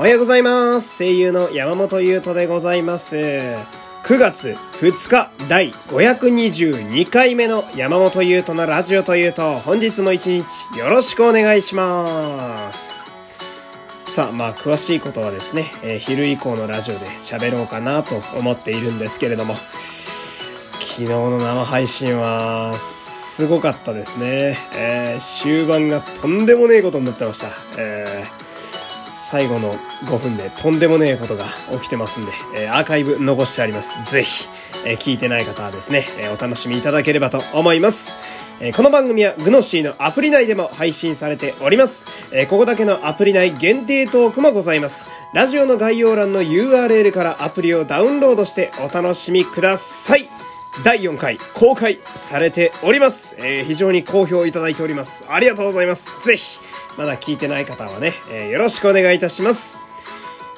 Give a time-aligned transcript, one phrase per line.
[0.00, 0.96] おはようございます。
[0.96, 3.16] 声優の山本優斗でございます。
[3.16, 3.58] 9
[4.18, 12.98] 月2日第522回目の山本優斗のラジオというと、本日も一日よろしくお願いします。
[14.06, 19.54] さあ、まあ、詳しいことはですね、えー昼以降のラジオで喋ろうかなと思っているんですけれども、
[20.80, 24.58] 昨日の生配信は、すごかったですね。
[24.72, 27.50] えー終盤がとんでもねえことになってました。
[27.76, 28.09] えー
[29.20, 29.74] 最後の
[30.04, 33.98] 5分でとんでもねえことが起きてますんで、えーアーカイブ残してあります。
[34.10, 34.48] ぜひ、
[34.86, 38.16] えー聞いてない方はですね、えーお楽しみいただければと思います。
[38.60, 42.06] えーこの番組はグノシーのアプリ内でも配信されております。
[42.32, 45.06] えーここだけのアプリ内限定トークもございます。
[45.34, 50.28] ラジオの概要欄の URL からアプリをダウンロードしてお楽しみください。
[50.84, 53.34] 第4回公開されております。
[53.38, 55.24] えー非常に好評いただいております。
[55.28, 56.10] ありがとうございます。
[56.24, 56.58] ぜひ、
[56.96, 59.78] まだ聞いてない方はね、えーよろしくお願いいたします。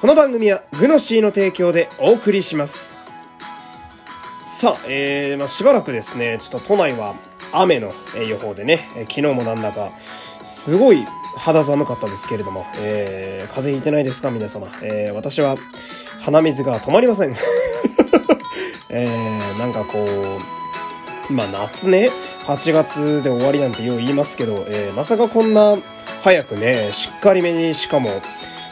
[0.00, 2.94] この番組はグノシーの提供でお送りします。
[4.46, 7.14] さあ、えー、まあ、しばらくですね、ちょっと都内は
[7.50, 7.92] 雨の
[8.28, 9.92] 予報でね、昨日もなんだか、
[10.44, 11.06] すごい
[11.38, 14.30] 肌寒かったですけれども、えー、風邪ひいてないですか？
[14.30, 14.68] 皆様。
[14.82, 15.56] えー、私は
[16.20, 17.34] 鼻水が止まりません。
[18.96, 20.06] えー、なんかこ
[21.28, 22.10] う、まあ夏ね、
[22.44, 25.76] 8月で終わりなんてよう言いますけど、えー、まさかこんな
[26.22, 28.22] 早くね、しっかりめにしかも、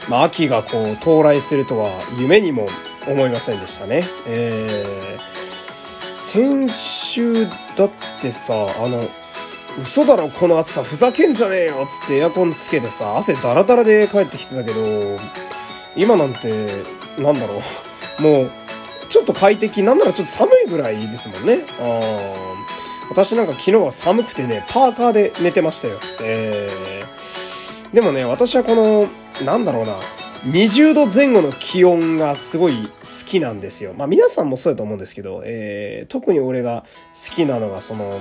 [0.08, 2.68] まあ秋がこう到来するとは夢にも
[3.08, 4.04] 思いませんでしたね。
[4.28, 9.08] えー、先週だってさ、あの、
[9.80, 15.18] 嘘だろこの暑さふざけんじゃねえよつってエアコンつけてさ、汗ダラダラで帰ってきてたけど、
[15.96, 16.84] 今なんて、
[17.18, 17.60] なんだろ
[18.20, 18.61] う、もう、
[19.12, 21.66] ちょっと快適、なんならちょっと寒いぐらいですもんね。
[21.78, 22.54] あ
[23.10, 26.00] 私なんか昨日は寒くてね、パーカーで寝てましたよ。
[26.22, 29.08] えー、でもね、私はこの、
[29.44, 29.96] なんだろうな、
[30.46, 32.90] 20度前後の気温がすごい好
[33.26, 33.92] きなんですよ。
[33.92, 38.18] まあ皆さんもそうだと思うんですけど、えー、特に俺が好きなのがその、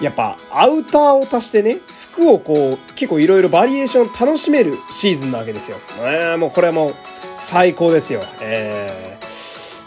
[0.00, 5.76] やっぱアウターを足してね、服をこう結構いろいろバリエーション楽しめるシーズンなわけですよ。
[5.98, 6.94] えー、もうこれはもう
[7.36, 8.24] 最高ですよ。
[8.40, 9.09] えー、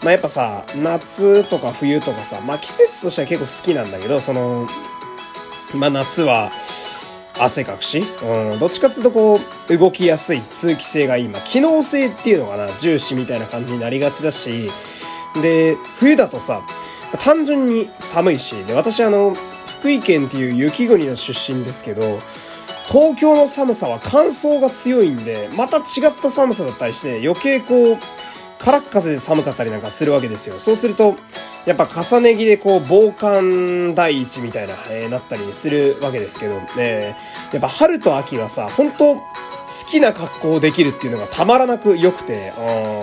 [0.04, 4.68] まあやっぱさ、夏とか冬とかさ、まあ季節としては結構好きなんだけど、その、
[5.74, 6.52] まあ夏は
[7.40, 14.70] 汗かくし、うん、どっちかっていうとこう、動きやすい、通気性がいい、まあ機能性っていうのかな、重視みたいな感じになりがちだし、
[15.42, 16.62] で、冬だとさ、
[17.20, 19.36] 単純に寒いし、で、私あの、
[19.68, 22.20] 福井県っていう雪国の出身ですけど、
[22.88, 27.98] 東京の寒さは乾燥が強いんで、また違った寒さだったりして、余計こう、
[28.64, 30.60] 空っ風で寒かったりなんかするわけですよ。
[30.60, 31.18] そうすると、
[31.66, 37.18] やっぱ重ね着でこう、防寒第一みたいな、えーなったりするわけですけど、ね、
[37.52, 39.22] やっぱ春と秋はさ、本当好
[39.90, 42.54] きな格好をできるっていうのがたまらなく良くて、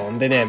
[0.08, 0.46] うん、でね、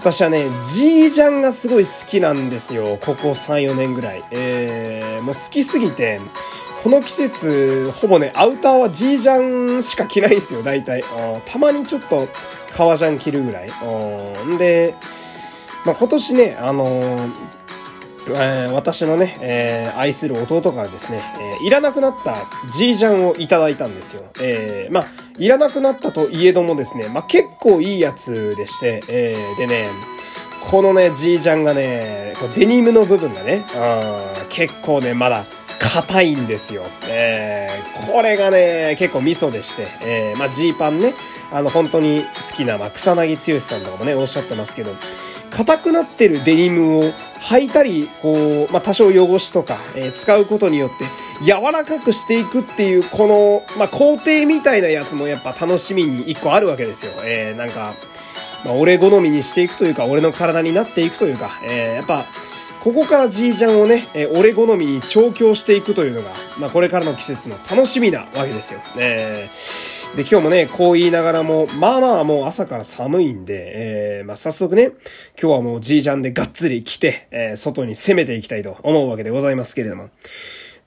[0.00, 2.98] 私はね、ジージャンがすごい好きなんですよ。
[3.00, 4.24] ここ3、4年ぐらい。
[4.30, 6.20] えー、もう好きすぎて、
[6.82, 11.04] この季節、ほぼね、アウターはジージャンしか着ないんですよ、大体。
[11.04, 12.28] あたまにちょっと
[12.72, 13.68] 革ジャン着るぐらい。
[13.68, 14.94] うんで、
[15.84, 17.30] まあ、今年ね、あのー
[18.28, 22.36] えー私のね、えー愛する弟からですね、えーいらなくなった
[22.70, 24.22] ジージャンをいただいたんですよ。
[24.40, 25.06] えーまあ、
[25.38, 29.88] いらなくなったといえどもですね、まあ、結構いいやつでして、えーでね、
[30.70, 35.44] このね、ジージャンがね、デニムの部分がね、あー結構ね、まだ
[35.78, 36.84] 硬いんですよ。
[37.08, 41.14] えーこれがね、結構ミソでして、えーまあ、ジーパンね、
[41.52, 44.94] あの、本当に好きな、まあ、草薙剛さんとかもね、おっしゃってますけど、
[45.50, 51.06] 硬くなってるデニムを履いたり、こう、まあ、多少汚しとか、えー使うことによって、
[51.44, 57.12] 柔らかくしていくっていう、この、まあ、工程みたいなやつもやっぱ楽しみに一個あるわけですよ。
[57.24, 57.94] えーなんか、
[58.64, 62.26] まあ、俺好みにしていくというか、俺の体になっていくというか、えーやっぱ、
[62.80, 68.80] ここからジージャンをね、えー俺好みに調教していくというのが、まあ、これからの季節の楽しみなわけですよ。
[68.96, 74.90] えーで、今日もね、こう言いながらも、まあまあもう朝から寒いんで、えーまあ早速ね、
[75.40, 80.10] 今日はもうジージャンでがっつり来て、えー外に攻めていきたいと思うわけでございますけれども。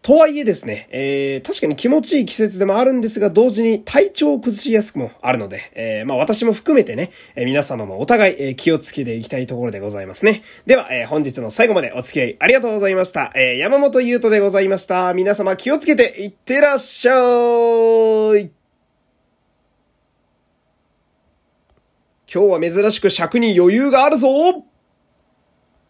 [0.02, 10.44] とはいえですね、えー、確かに気持ちいい季節でもあるんですが、同時に体調を崩しやすくもあるので、えー、まあ私も含めてね、えー皆様もお互い、えー気をつけていきたいところでございますね。
[10.66, 13.32] では、えー本日の最後までお付き合いありがとうございました。
[13.36, 15.14] えー山本優斗でございました。
[15.14, 17.14] 皆様気をつけていってらっしゃ
[18.38, 18.63] い。
[22.34, 24.28] 今日は珍しく尺に余裕があるぞ。